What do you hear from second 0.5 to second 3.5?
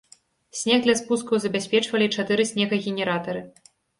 Снег для спускаў забяспечвалі чатыры снегагенератары.